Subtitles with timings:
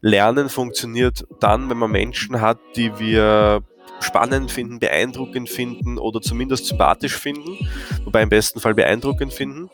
[0.00, 3.62] Lernen funktioniert dann, wenn man Menschen hat, die wir
[4.00, 7.56] spannend finden, beeindruckend finden oder zumindest sympathisch finden,
[8.04, 9.70] wobei im besten Fall beeindruckend finden.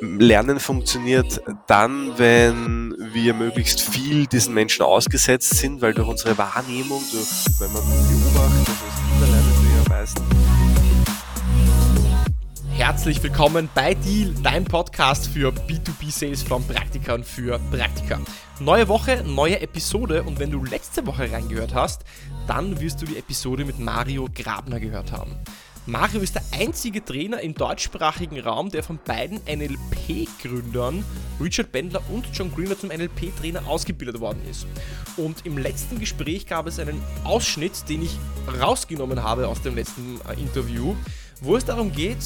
[0.00, 7.02] Lernen funktioniert dann, wenn wir möglichst viel diesen Menschen ausgesetzt sind, weil durch unsere Wahrnehmung,
[7.12, 10.61] durch, wenn man beobachtet, also als Kinder lernen wir ja meistens.
[12.82, 18.20] Herzlich willkommen bei Deal, dein Podcast für B2B Sales von Praktikern für Praktika.
[18.58, 22.02] Neue Woche, neue Episode und wenn du letzte Woche reingehört hast,
[22.48, 25.36] dann wirst du die Episode mit Mario Grabner gehört haben.
[25.86, 31.04] Mario ist der einzige Trainer im deutschsprachigen Raum, der von beiden NLP-Gründern
[31.40, 34.66] Richard Bendler und John Greener zum NLP-Trainer ausgebildet worden ist.
[35.16, 38.18] Und im letzten Gespräch gab es einen Ausschnitt, den ich
[38.60, 40.96] rausgenommen habe aus dem letzten äh, Interview,
[41.42, 42.18] wo es darum geht,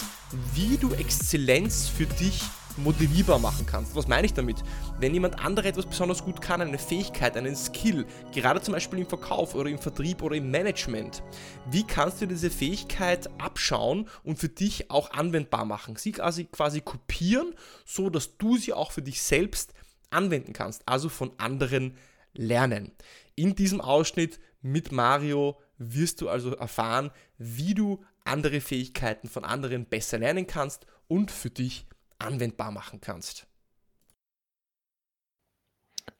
[0.54, 2.42] wie du Exzellenz für dich
[2.76, 3.96] modellierbar machen kannst.
[3.96, 4.62] Was meine ich damit?
[5.00, 9.06] Wenn jemand andere etwas besonders gut kann, eine Fähigkeit, einen Skill, gerade zum Beispiel im
[9.06, 11.22] Verkauf oder im Vertrieb oder im Management,
[11.70, 15.96] wie kannst du diese Fähigkeit abschauen und für dich auch anwendbar machen?
[15.96, 17.54] Sie quasi, quasi kopieren,
[17.86, 19.72] so dass du sie auch für dich selbst
[20.10, 21.96] anwenden kannst, also von anderen
[22.34, 22.92] lernen.
[23.34, 29.86] In diesem Ausschnitt mit Mario wirst du also erfahren, wie du andere Fähigkeiten von anderen
[29.86, 31.86] besser lernen kannst und für dich
[32.18, 33.46] anwendbar machen kannst.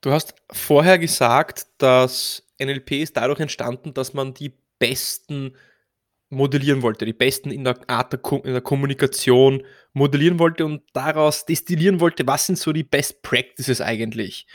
[0.01, 5.55] Du hast vorher gesagt, dass NLP ist dadurch entstanden, dass man die Besten
[6.29, 11.45] modellieren wollte, die Besten in der Art der, in der Kommunikation modellieren wollte und daraus
[11.45, 14.45] destillieren wollte, was sind so die Best Practices eigentlich.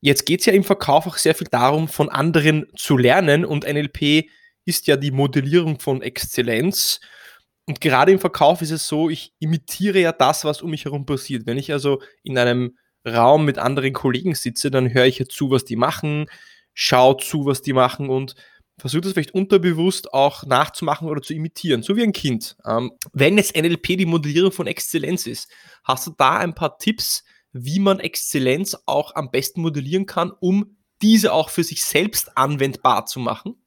[0.00, 3.64] Jetzt geht es ja im Verkauf auch sehr viel darum, von anderen zu lernen und
[3.64, 4.28] NLP
[4.64, 7.00] ist ja die Modellierung von Exzellenz
[7.70, 11.06] und gerade im Verkauf ist es so, ich imitiere ja das, was um mich herum
[11.06, 11.46] passiert.
[11.46, 15.50] Wenn ich also in einem Raum mit anderen Kollegen sitze, dann höre ich ja zu,
[15.52, 16.26] was die machen,
[16.74, 18.34] schaue zu, was die machen und
[18.76, 22.56] versuche das vielleicht unterbewusst auch nachzumachen oder zu imitieren, so wie ein Kind.
[22.66, 25.48] Ähm, wenn jetzt NLP die Modellierung von Exzellenz ist,
[25.84, 30.76] hast du da ein paar Tipps, wie man Exzellenz auch am besten modellieren kann, um
[31.02, 33.62] diese auch für sich selbst anwendbar zu machen?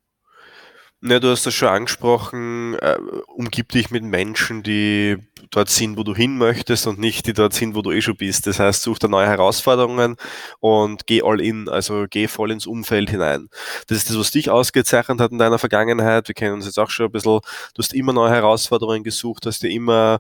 [1.06, 2.98] Ja, du hast das schon angesprochen, äh,
[3.28, 5.18] umgib dich mit Menschen, die
[5.52, 8.16] dort sind, wo du hin möchtest und nicht die dort sind, wo du eh schon
[8.16, 8.48] bist.
[8.48, 10.16] Das heißt, such da neue Herausforderungen
[10.62, 13.50] und geh all in, also geh voll ins Umfeld hinein.
[13.88, 16.30] Das ist das, was dich ausgezeichnet hat in deiner Vergangenheit.
[16.30, 17.42] Wir kennen uns jetzt auch schon ein bisschen,
[17.74, 20.20] du hast immer neue Herausforderungen gesucht, hast dir immer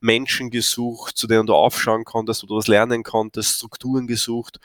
[0.00, 4.60] Menschen gesucht, zu denen du aufschauen konntest, wo du was lernen konntest, Strukturen gesucht.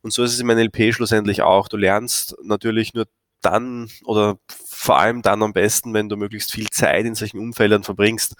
[0.00, 1.68] Und so ist es im NLP schlussendlich auch.
[1.68, 3.04] Du lernst natürlich nur
[3.42, 7.82] dann oder vor allem dann am besten, wenn du möglichst viel Zeit in solchen Umfeldern
[7.82, 8.34] verbringst.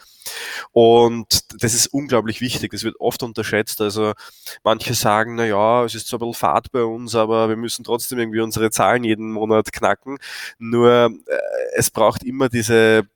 [0.73, 2.73] Und das ist unglaublich wichtig.
[2.73, 3.81] Das wird oft unterschätzt.
[3.81, 4.15] Also
[4.63, 7.85] manche sagen, na ja, es ist zwar ein bisschen Fahrt bei uns, aber wir müssen
[7.85, 10.19] trotzdem irgendwie unsere Zahlen jeden Monat knacken.
[10.59, 11.39] Nur äh,
[11.75, 13.07] es braucht immer diese,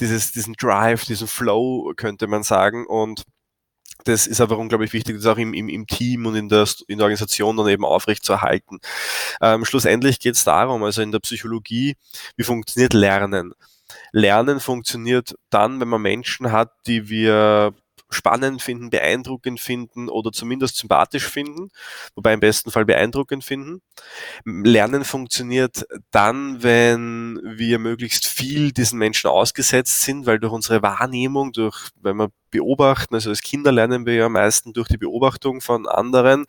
[0.00, 2.86] dieses, diesen Drive, diesen Flow, könnte man sagen.
[2.86, 3.22] Und
[4.06, 6.98] das ist einfach unglaublich wichtig, das auch im, im, im Team und in der, in
[6.98, 8.78] der Organisation dann eben aufrecht zu erhalten.
[9.40, 11.96] Ähm, schlussendlich geht es darum, also in der Psychologie,
[12.36, 13.52] wie funktioniert Lernen?
[14.12, 17.74] Lernen funktioniert dann, wenn man Menschen hat, die wir
[18.10, 21.70] spannend finden, beeindruckend finden oder zumindest sympathisch finden,
[22.14, 23.82] wobei im besten Fall beeindruckend finden.
[24.44, 31.52] Lernen funktioniert dann, wenn wir möglichst viel diesen Menschen ausgesetzt sind, weil durch unsere Wahrnehmung,
[31.52, 35.60] durch, wenn wir beobachten, also als Kinder lernen wir ja am meisten durch die Beobachtung
[35.60, 36.46] von anderen.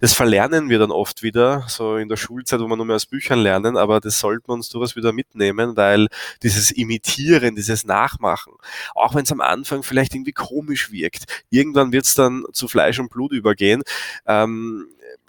[0.00, 3.06] Das verlernen wir dann oft wieder, so in der Schulzeit, wo wir nur mehr aus
[3.06, 6.08] Büchern lernen, aber das sollten wir uns durchaus wieder mitnehmen, weil
[6.42, 8.54] dieses Imitieren, dieses Nachmachen,
[8.94, 12.98] auch wenn es am Anfang vielleicht irgendwie komisch wirkt, irgendwann wird es dann zu Fleisch
[12.98, 13.82] und Blut übergehen.
[14.26, 14.86] Ähm,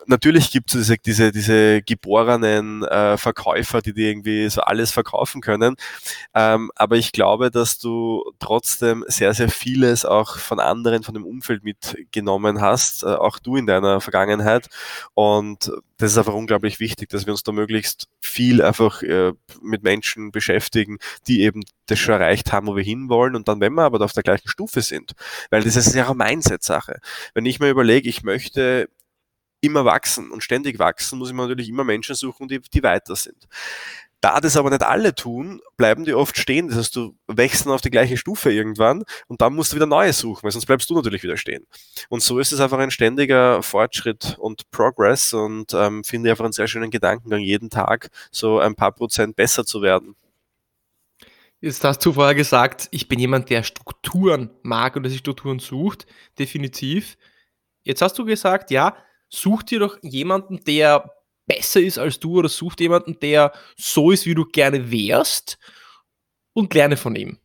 [0.07, 5.41] natürlich gibt es diese, diese, diese geborenen äh, Verkäufer, die dir irgendwie so alles verkaufen
[5.41, 5.75] können.
[6.33, 11.25] Ähm, aber ich glaube, dass du trotzdem sehr, sehr vieles auch von anderen, von dem
[11.25, 14.67] Umfeld mitgenommen hast, äh, auch du in deiner Vergangenheit.
[15.13, 19.83] Und das ist einfach unglaublich wichtig, dass wir uns da möglichst viel einfach äh, mit
[19.83, 20.97] Menschen beschäftigen,
[21.27, 23.35] die eben das schon erreicht haben, wo wir hinwollen.
[23.35, 25.13] Und dann, wenn wir aber da auf der gleichen Stufe sind,
[25.49, 26.99] weil das ist ja eine Mindset-Sache.
[27.33, 28.89] Wenn ich mir überlege, ich möchte
[29.61, 33.15] immer wachsen und ständig wachsen, muss ich mir natürlich immer Menschen suchen, die, die weiter
[33.15, 33.47] sind.
[34.21, 36.67] Da das aber nicht alle tun, bleiben die oft stehen.
[36.67, 40.13] Das heißt, du wechseln auf die gleiche Stufe irgendwann und dann musst du wieder neue
[40.13, 41.65] suchen, weil sonst bleibst du natürlich wieder stehen.
[42.07, 46.53] Und so ist es einfach ein ständiger Fortschritt und Progress und ähm, finde einfach einen
[46.53, 50.15] sehr schönen Gedankengang, jeden Tag so ein paar Prozent besser zu werden.
[51.59, 55.57] Jetzt hast du vorher gesagt, ich bin jemand, der Strukturen mag und der sich Strukturen
[55.57, 56.05] sucht,
[56.37, 57.17] definitiv.
[57.83, 58.95] Jetzt hast du gesagt, ja,
[59.31, 61.11] such dir doch jemanden, der
[61.47, 65.57] besser ist als du oder such jemanden, der so ist, wie du gerne wärst
[66.53, 67.39] und lerne von ihm.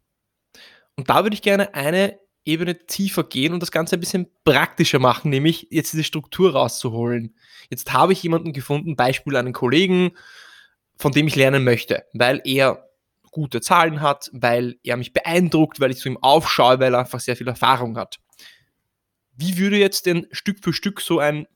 [0.97, 4.99] Und da würde ich gerne eine Ebene tiefer gehen und das Ganze ein bisschen praktischer
[4.99, 7.35] machen, nämlich jetzt diese Struktur rauszuholen.
[7.71, 10.13] Jetzt habe ich jemanden gefunden, Beispiel einen Kollegen,
[10.97, 12.89] von dem ich lernen möchte, weil er
[13.33, 17.21] gute Zahlen hat, weil er mich beeindruckt, weil ich zu ihm aufschaue, weil er einfach
[17.21, 18.19] sehr viel Erfahrung hat.
[19.37, 21.47] Wie würde jetzt denn Stück für Stück so ein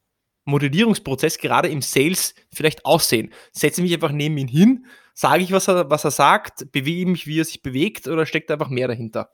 [0.51, 3.33] Modellierungsprozess gerade im Sales vielleicht aussehen?
[3.53, 7.27] Setze mich einfach neben ihn hin, sage ich, was er, was er sagt, bewege mich,
[7.27, 9.31] wie er sich bewegt oder steckt einfach mehr dahinter?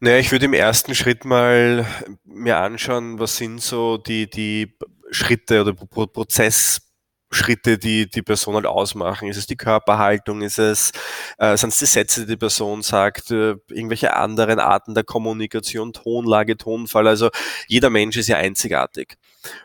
[0.00, 1.86] Naja, ich würde im ersten Schritt mal
[2.24, 4.76] mir anschauen, was sind so die, die
[5.12, 9.28] Schritte oder Prozessschritte, die die Person halt ausmachen.
[9.28, 10.42] Ist es die Körperhaltung?
[10.42, 10.90] Ist es,
[11.38, 13.30] äh, sind es die Sätze, die die Person sagt?
[13.30, 17.06] Äh, irgendwelche anderen Arten der Kommunikation, Tonlage, Tonfall?
[17.06, 17.30] Also
[17.68, 19.18] jeder Mensch ist ja einzigartig.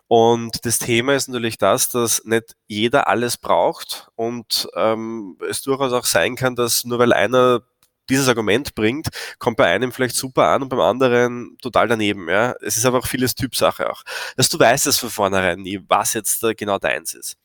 [0.07, 5.93] Und das Thema ist natürlich das, dass nicht jeder alles braucht und ähm, es durchaus
[5.93, 7.61] auch sein kann, dass nur weil einer
[8.09, 9.07] dieses Argument bringt,
[9.39, 12.29] kommt bei einem vielleicht super an und beim anderen total daneben.
[12.29, 12.55] Ja?
[12.61, 14.03] Es ist aber auch vieles Typsache auch.
[14.35, 17.35] Dass du weißt es von vornherein nie, was jetzt genau deins ist.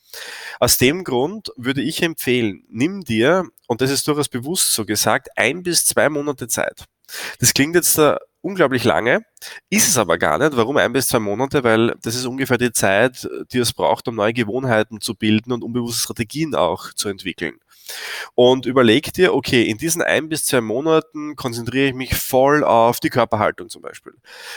[0.61, 5.29] Aus dem Grund würde ich empfehlen, nimm dir, und das ist durchaus bewusst so gesagt,
[5.37, 6.85] ein bis zwei Monate Zeit.
[7.41, 7.99] Das klingt jetzt
[8.43, 9.25] unglaublich lange,
[9.71, 10.57] ist es aber gar nicht.
[10.57, 11.65] Warum ein bis zwei Monate?
[11.65, 15.65] Weil das ist ungefähr die Zeit, die es braucht, um neue Gewohnheiten zu bilden und
[15.65, 17.59] unbewusste Strategien auch zu entwickeln
[18.35, 23.01] und überleg dir, okay, in diesen ein bis zwei Monaten konzentriere ich mich voll auf
[23.01, 24.15] die Körperhaltung zum Beispiel.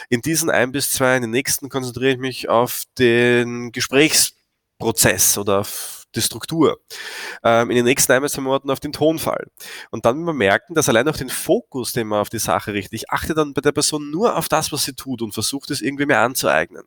[0.10, 5.60] In diesen ein bis zwei, in den nächsten konzentriere ich mich auf den Gesprächsprozess oder
[5.60, 6.80] auf die Struktur.
[7.44, 9.48] Ähm, in den nächsten ein zwei Monaten auf den Tonfall.
[9.92, 12.74] Und dann wird man merken, dass allein auch den Fokus, den man auf die Sache
[12.74, 15.68] richtet, ich achte dann bei der Person nur auf das, was sie tut und versuche
[15.68, 16.84] das irgendwie mehr anzueignen.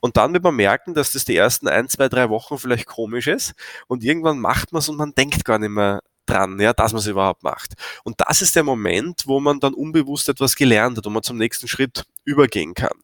[0.00, 3.26] Und dann wird man merken, dass das die ersten ein, zwei, drei Wochen vielleicht komisch
[3.26, 3.54] ist
[3.86, 7.00] und irgendwann macht man es und man denkt gar nicht mehr dran, ja, dass man
[7.00, 7.74] es überhaupt macht.
[8.04, 11.36] Und das ist der Moment, wo man dann unbewusst etwas gelernt hat und man zum
[11.36, 12.96] nächsten Schritt übergehen kann.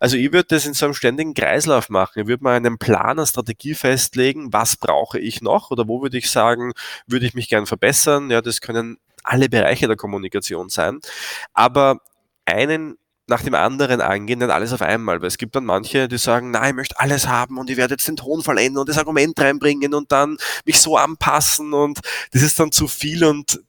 [0.00, 2.20] Also ich würde das in so einem ständigen Kreislauf machen.
[2.22, 6.18] Ich würde mal einen Plan, eine Strategie festlegen, was brauche ich noch oder wo würde
[6.18, 6.72] ich sagen,
[7.06, 8.30] würde ich mich gern verbessern.
[8.30, 11.00] Ja, das können alle Bereiche der Kommunikation sein.
[11.54, 12.00] Aber
[12.44, 15.20] einen nach dem anderen angehen, nicht alles auf einmal.
[15.20, 17.94] Weil es gibt dann manche, die sagen, nein, ich möchte alles haben und ich werde
[17.94, 22.00] jetzt den Ton vollenden und das Argument reinbringen und dann mich so anpassen und
[22.32, 23.62] das ist dann zu viel und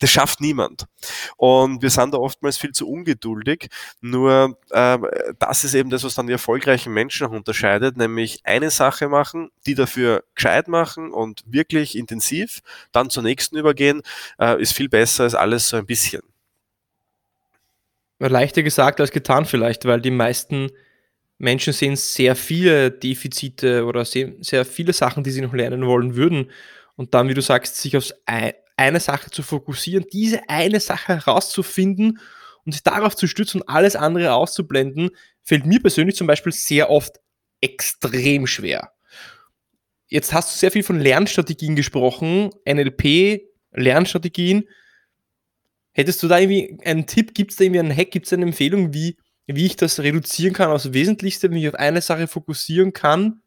[0.00, 0.84] das schafft niemand.
[1.36, 3.68] Und wir sind da oftmals viel zu ungeduldig.
[4.00, 4.98] Nur äh,
[5.38, 9.50] das ist eben das, was dann die erfolgreichen Menschen auch unterscheidet, nämlich eine Sache machen,
[9.66, 12.60] die dafür gescheit machen und wirklich intensiv,
[12.92, 14.02] dann zur nächsten übergehen,
[14.38, 16.22] äh, ist viel besser als alles so ein bisschen.
[18.18, 20.70] Leichter gesagt als getan vielleicht, weil die meisten
[21.38, 26.50] Menschen sehen sehr viele Defizite oder sehr viele Sachen, die sie noch lernen wollen würden.
[26.96, 32.18] Und dann, wie du sagst, sich auf eine Sache zu fokussieren, diese eine Sache herauszufinden
[32.64, 35.10] und sich darauf zu stützen und alles andere auszublenden,
[35.42, 37.20] fällt mir persönlich zum Beispiel sehr oft
[37.60, 38.92] extrem schwer.
[40.08, 43.42] Jetzt hast du sehr viel von Lernstrategien gesprochen, NLP,
[43.72, 44.68] Lernstrategien.
[45.98, 48.44] Hättest du da irgendwie einen Tipp, gibt es da irgendwie einen Hack, gibt es eine
[48.44, 49.16] Empfehlung, wie,
[49.48, 53.42] wie ich das reduzieren kann aufs Wesentlichste, wie ich auf eine Sache fokussieren kann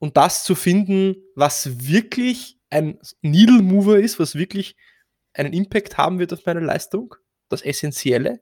[0.00, 4.74] und das zu finden, was wirklich ein Needle Mover ist, was wirklich
[5.32, 7.14] einen Impact haben wird auf meine Leistung,
[7.48, 8.40] das Essentielle?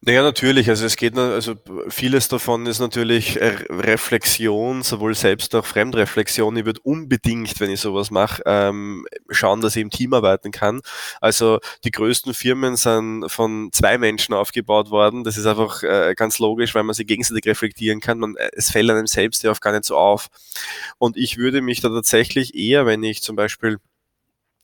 [0.00, 0.68] Naja, natürlich.
[0.70, 1.56] Also es geht, also
[1.88, 6.56] vieles davon ist natürlich Reflexion, sowohl Selbst- auch Fremdreflexion.
[6.56, 10.82] Ich würde unbedingt, wenn ich sowas mache, ähm, schauen, dass ich im Team arbeiten kann.
[11.20, 15.24] Also die größten Firmen sind von zwei Menschen aufgebaut worden.
[15.24, 18.20] Das ist einfach äh, ganz logisch, weil man sich gegenseitig reflektieren kann.
[18.20, 20.28] Man, äh, es fällt einem selbst ja auch gar nicht so auf.
[20.98, 23.78] Und ich würde mich da tatsächlich eher, wenn ich zum Beispiel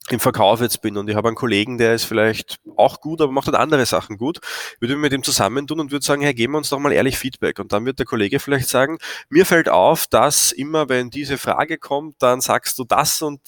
[0.09, 3.31] im Verkauf jetzt bin und ich habe einen Kollegen, der ist vielleicht auch gut, aber
[3.31, 4.39] macht halt andere Sachen gut,
[4.79, 7.17] würde ich mit ihm zusammentun und würde sagen, hey, geben wir uns doch mal ehrlich
[7.17, 7.59] Feedback.
[7.59, 11.77] Und dann wird der Kollege vielleicht sagen, mir fällt auf, dass immer, wenn diese Frage
[11.79, 13.41] kommt, dann sagst du das und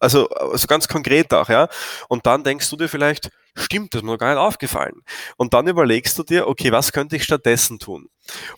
[0.00, 1.68] also, also ganz konkret auch, ja.
[2.08, 5.02] Und dann denkst du dir vielleicht, stimmt, das ist mir gar nicht aufgefallen.
[5.36, 8.08] Und dann überlegst du dir, okay, was könnte ich stattdessen tun?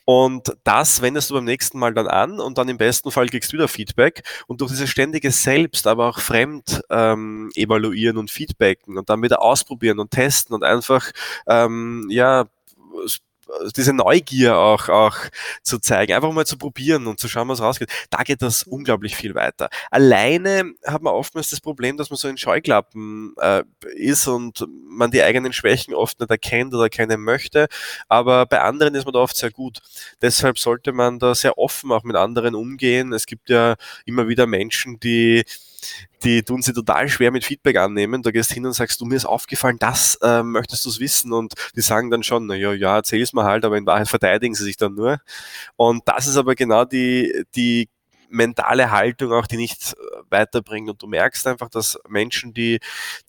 [0.04, 3.52] Und das wendest du beim nächsten Mal dann an und dann im besten Fall kriegst
[3.52, 4.22] du wieder Feedback.
[4.46, 9.42] Und durch dieses ständige Selbst, aber auch Fremd ähm, evaluieren und Feedbacken und dann wieder
[9.42, 11.10] ausprobieren und testen und einfach,
[11.46, 12.46] ähm, ja,
[13.76, 15.16] diese Neugier auch, auch
[15.62, 17.90] zu zeigen, einfach mal zu probieren und zu schauen, was rausgeht.
[18.10, 19.68] Da geht das unglaublich viel weiter.
[19.90, 23.62] Alleine hat man oftmals das Problem, dass man so in Scheuklappen äh,
[23.94, 27.68] ist und man die eigenen Schwächen oft nicht erkennt oder erkennen möchte.
[28.08, 29.80] Aber bei anderen ist man da oft sehr gut.
[30.22, 33.12] Deshalb sollte man da sehr offen auch mit anderen umgehen.
[33.12, 35.44] Es gibt ja immer wieder Menschen, die
[36.24, 38.22] die tun sie total schwer mit Feedback annehmen.
[38.22, 41.54] Da gehst hin und sagst, du mir ist aufgefallen, das äh, möchtest du wissen und
[41.76, 44.76] die sagen dann schon, naja, ja, erzähl's mal halt, aber in Wahrheit verteidigen sie sich
[44.76, 45.20] dann nur.
[45.76, 47.88] Und das ist aber genau die, die
[48.28, 49.96] mentale Haltung auch, die nicht äh,
[50.30, 50.90] weiterbringt.
[50.90, 52.80] Und du merkst einfach, dass Menschen, die,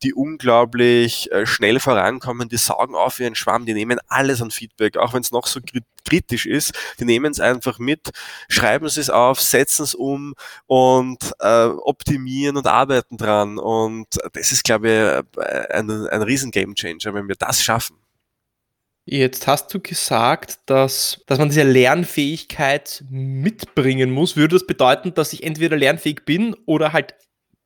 [0.04, 4.52] die unglaublich äh, schnell vorankommen, die saugen auf wie ein Schwamm, die nehmen alles an
[4.52, 5.60] Feedback, auch wenn es noch so
[6.08, 8.12] kritisch ist, die nehmen es einfach mit,
[8.50, 10.34] schreiben es auf, setzen es um
[10.66, 13.58] und äh, optimieren und arbeiten dran.
[13.58, 17.98] Und das ist, glaube ich, äh, ein, ein riesen Gamechanger, wenn wir das schaffen.
[19.10, 24.36] Jetzt hast du gesagt, dass, dass man diese Lernfähigkeit mitbringen muss.
[24.36, 27.16] Würde das bedeuten, dass ich entweder lernfähig bin oder halt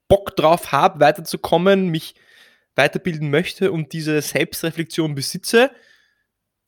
[0.07, 2.13] Bock drauf habe, weiterzukommen, mich
[2.75, 5.71] weiterbilden möchte und diese Selbstreflexion besitze?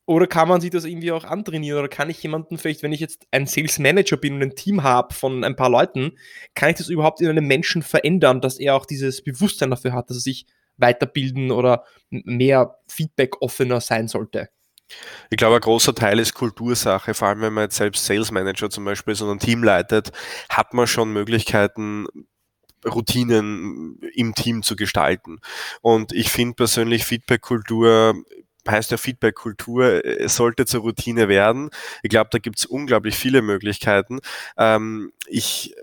[0.08, 1.78] Oder kann man sich das irgendwie auch antrainieren?
[1.78, 4.82] Oder kann ich jemanden vielleicht, wenn ich jetzt ein Sales Manager bin und ein Team
[4.82, 6.18] habe von ein paar Leuten,
[6.56, 10.10] kann ich das überhaupt in einem Menschen verändern, dass er auch dieses Bewusstsein dafür hat,
[10.10, 14.50] dass er sich weiterbilden oder mehr Feedback offener sein sollte?
[15.30, 18.70] Ich glaube, ein großer Teil ist Kultursache, vor allem wenn man jetzt selbst Sales Manager
[18.70, 20.12] zum Beispiel so ein Team leitet,
[20.50, 22.06] hat man schon Möglichkeiten,
[22.86, 25.40] Routinen im Team zu gestalten.
[25.82, 28.16] Und ich finde persönlich Feedback-Kultur
[28.68, 31.70] heißt ja Feedback-Kultur, es sollte zur Routine werden.
[32.02, 34.20] Ich glaube, da gibt es unglaublich viele Möglichkeiten.
[34.58, 35.76] Ähm, ich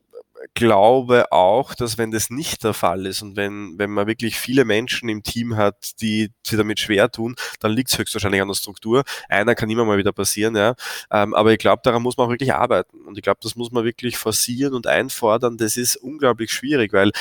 [0.54, 4.64] glaube auch, dass wenn das nicht der Fall ist und wenn, wenn man wirklich viele
[4.64, 8.54] Menschen im Team hat, die sich damit schwer tun, dann liegt es höchstwahrscheinlich an der
[8.54, 9.04] Struktur.
[9.28, 10.74] Einer kann immer mal wieder passieren, ja.
[11.10, 13.00] Ähm, aber ich glaube, daran muss man auch wirklich arbeiten.
[13.06, 15.56] Und ich glaube, das muss man wirklich forcieren und einfordern.
[15.56, 17.12] Das ist unglaublich schwierig, weil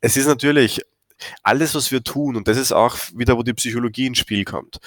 [0.00, 0.80] es ist natürlich
[1.42, 4.78] alles, was wir tun, und das ist auch wieder, wo die Psychologie ins Spiel kommt.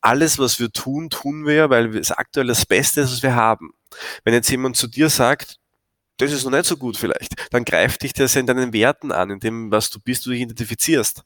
[0.00, 3.72] Alles, was wir tun, tun wir, weil es aktuell das Beste ist, was wir haben.
[4.24, 5.59] Wenn jetzt jemand zu dir sagt,
[6.20, 9.30] das ist noch nicht so gut vielleicht, dann greift dich das in deinen Werten an,
[9.30, 11.24] in dem, was du bist, du dich identifizierst.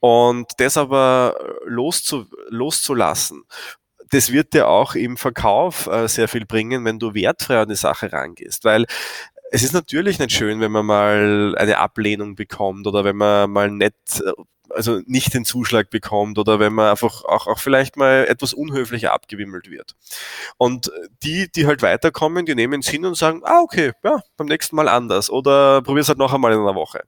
[0.00, 3.44] Und das aber loszu, loszulassen,
[4.10, 7.74] das wird dir auch im Verkauf äh, sehr viel bringen, wenn du wertfrei an die
[7.74, 8.86] Sache rangehst, weil
[9.50, 13.70] es ist natürlich nicht schön, wenn man mal eine Ablehnung bekommt oder wenn man mal
[13.70, 14.32] nicht äh,
[14.70, 19.12] also nicht den Zuschlag bekommt oder wenn man einfach auch, auch vielleicht mal etwas unhöflicher
[19.12, 19.94] abgewimmelt wird.
[20.56, 20.90] Und
[21.22, 24.76] die, die halt weiterkommen, die nehmen es hin und sagen, ah, okay, ja, beim nächsten
[24.76, 27.04] Mal anders oder probier es halt noch einmal in einer Woche.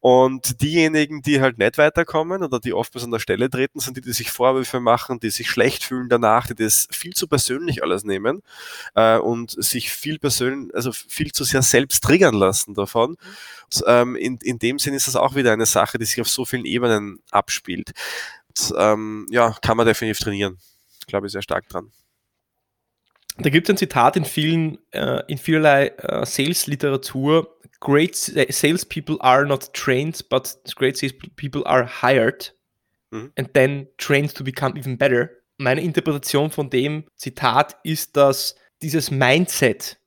[0.00, 4.00] Und diejenigen, die halt nicht weiterkommen oder die oftmals an der Stelle treten, sind die,
[4.00, 8.04] die sich Vorwürfe machen, die sich schlecht fühlen danach, die das viel zu persönlich alles
[8.04, 8.42] nehmen
[8.94, 13.16] äh, und sich viel persönlich, also viel zu sehr selbst triggern lassen davon.
[13.74, 16.28] Und, ähm, in, in dem Sinn ist das auch wieder eine Sache, die sich auf
[16.28, 17.92] so vielen Ebenen abspielt.
[18.48, 20.58] Und, ähm, ja, kann man definitiv trainieren.
[21.00, 21.90] Ich glaube, sehr stark dran.
[23.36, 27.50] Da gibt es ein Zitat in vielen, äh, in vielerlei äh, Sales-Literatur.
[27.80, 32.54] Great salespeople are not trained, but great salespeople are hired
[33.10, 33.32] mhm.
[33.36, 35.30] and then trained to become even better.
[35.58, 39.98] Meine Interpretation von dem Zitat ist, dass dieses Mindset,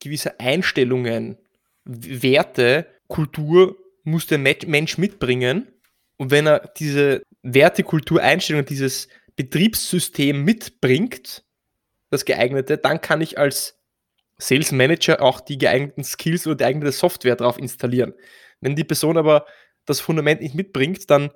[0.00, 1.38] gewisse Einstellungen,
[1.84, 5.68] Werte Kultur muss der Mensch mitbringen.
[6.16, 11.44] Und wenn er diese Werte, Kultur, Einstellungen, dieses Betriebssystem mitbringt,
[12.10, 13.78] das geeignete, dann kann ich als
[14.38, 18.14] Sales Manager auch die geeigneten Skills oder die geeignete Software drauf installieren.
[18.60, 19.46] Wenn die Person aber
[19.84, 21.30] das Fundament nicht mitbringt, dann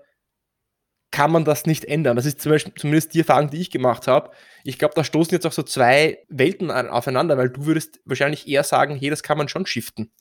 [1.11, 2.17] kann man das nicht ändern.
[2.17, 4.31] Das ist zum Beispiel, zumindest die Erfahrung, die ich gemacht habe.
[4.63, 8.63] Ich glaube, da stoßen jetzt auch so zwei Welten aufeinander, weil du würdest wahrscheinlich eher
[8.63, 10.13] sagen, hey, das kann man schon shiften.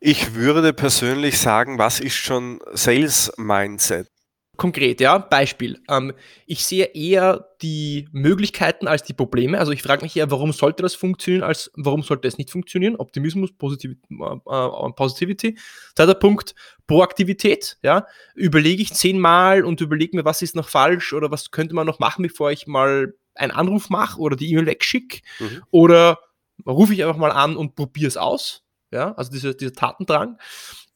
[0.00, 4.08] Ich würde persönlich sagen, was ist schon Sales Mindset?
[4.56, 5.80] Konkret, ja, Beispiel.
[5.88, 6.12] Ähm,
[6.46, 9.58] ich sehe eher die Möglichkeiten als die Probleme.
[9.58, 12.96] Also ich frage mich eher, warum sollte das funktionieren, als warum sollte es nicht funktionieren?
[12.96, 15.58] Optimismus, Positiv äh, äh, Positivity.
[15.94, 16.56] Zweiter Punkt,
[16.88, 17.78] Proaktivität.
[17.82, 21.86] Ja, überlege ich zehnmal und überlege mir, was ist noch falsch oder was könnte man
[21.86, 25.20] noch machen, bevor ich mal einen Anruf mache oder die E-Mail wegschicke.
[25.38, 25.62] Mhm.
[25.70, 26.18] Oder
[26.66, 30.38] rufe ich einfach mal an und probiere es aus ja, also dieser, dieser Tatendrang.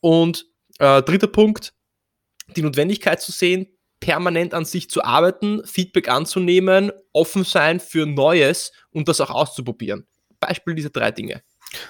[0.01, 0.47] Und
[0.79, 1.75] äh, dritter Punkt,
[2.57, 3.67] die Notwendigkeit zu sehen,
[4.01, 10.07] permanent an sich zu arbeiten, Feedback anzunehmen, offen sein für Neues und das auch auszuprobieren.
[10.41, 11.43] Beispiel diese drei Dinge.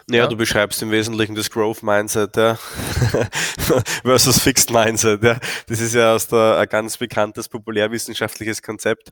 [0.06, 0.28] Naja, ja.
[0.28, 2.56] du beschreibst im Wesentlichen das Growth Mindset ja.
[4.02, 5.22] versus Fixed Mindset.
[5.22, 5.38] Ja.
[5.66, 9.10] Das ist ja aus der, ein ganz bekanntes populärwissenschaftliches Konzept,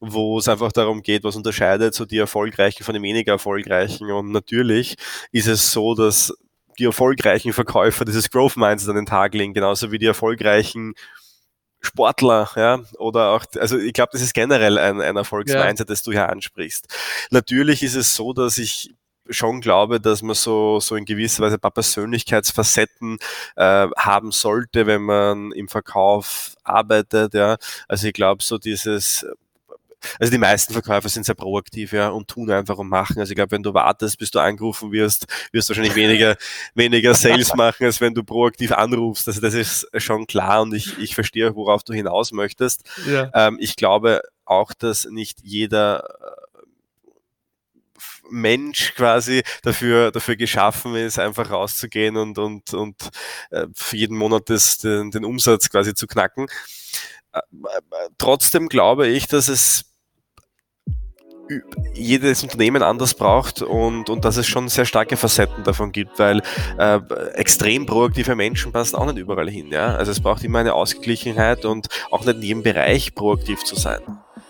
[0.00, 4.10] wo es einfach darum geht, was unterscheidet so die Erfolgreichen von den weniger Erfolgreichen.
[4.10, 4.96] Und natürlich
[5.32, 6.32] ist es so, dass
[6.78, 10.94] die erfolgreichen Verkäufer dieses Growth Mindset an den Tag legen, genauso wie die erfolgreichen
[11.80, 15.92] Sportler, ja, oder auch, also ich glaube, das ist generell ein, ein Erfolgsmindset, ja.
[15.92, 16.88] das du hier ansprichst.
[17.30, 18.94] Natürlich ist es so, dass ich
[19.28, 23.18] schon glaube, dass man so, so in gewisser Weise ein paar Persönlichkeitsfacetten
[23.56, 27.34] äh, haben sollte, wenn man im Verkauf arbeitet.
[27.34, 27.56] Ja.
[27.88, 29.26] Also ich glaube, so dieses
[30.18, 33.18] also die meisten Verkäufer sind sehr proaktiv ja, und tun einfach und machen.
[33.18, 36.36] Also ich glaube, wenn du wartest, bis du angerufen wirst, wirst du wahrscheinlich weniger,
[36.74, 39.28] weniger Sales machen, als wenn du proaktiv anrufst.
[39.28, 42.82] Also das ist schon klar und ich, ich verstehe, worauf du hinaus möchtest.
[43.06, 43.30] Ja.
[43.34, 46.04] Ähm, ich glaube auch, dass nicht jeder
[48.30, 52.96] Mensch quasi dafür, dafür geschaffen ist, einfach rauszugehen und, und, und
[53.50, 56.46] äh, für jeden Monat das, den, den Umsatz quasi zu knacken.
[57.32, 59.84] Äh, äh, trotzdem glaube ich, dass es
[61.94, 66.42] jedes Unternehmen anders braucht und, und dass es schon sehr starke Facetten davon gibt, weil
[66.78, 67.00] äh,
[67.34, 69.68] extrem proaktive Menschen passen auch nicht überall hin.
[69.70, 69.94] Ja?
[69.94, 74.00] Also es braucht immer eine Ausgeglichenheit und auch nicht in jedem Bereich proaktiv zu sein.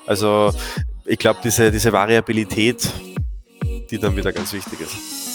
[0.07, 0.53] Also
[1.05, 2.91] ich glaube, diese, diese Variabilität
[3.91, 5.29] die dann wieder ganz wichtig ist.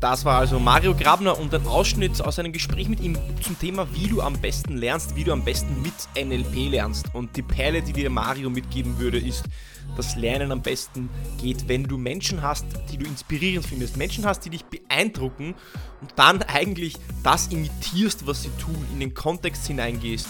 [0.00, 3.88] Das war also Mario Grabner und ein Ausschnitt aus einem Gespräch mit ihm zum Thema,
[3.92, 7.06] wie du am besten lernst, wie du am besten mit NLP lernst.
[7.12, 9.44] Und die Perle, die dir Mario mitgeben würde, ist,
[9.96, 14.44] dass Lernen am besten geht, wenn du Menschen hast, die du inspirierend findest, Menschen hast,
[14.44, 15.54] die dich beeindrucken
[16.00, 20.28] und dann eigentlich das imitierst, was sie tun, in den Kontext hineingehst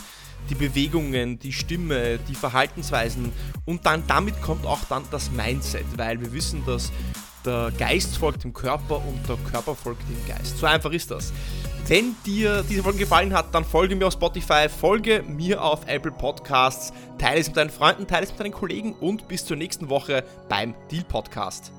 [0.50, 3.32] die Bewegungen, die Stimme, die Verhaltensweisen
[3.64, 6.92] und dann damit kommt auch dann das Mindset, weil wir wissen, dass
[7.44, 10.58] der Geist folgt dem Körper und der Körper folgt dem Geist.
[10.58, 11.32] So einfach ist das.
[11.86, 16.10] Wenn dir diese Folge gefallen hat, dann folge mir auf Spotify, folge mir auf Apple
[16.10, 19.88] Podcasts, teile es mit deinen Freunden, teile es mit deinen Kollegen und bis zur nächsten
[19.88, 21.75] Woche beim Deal Podcast.